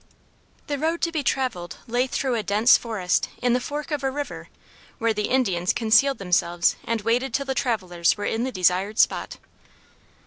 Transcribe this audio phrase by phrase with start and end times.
[0.65, 4.09] The road to be traveled lay through a dense forest in the fork of a
[4.09, 4.49] river,
[4.97, 9.37] where the Indians concealed themselves and waited till the travelers were in the desired spot.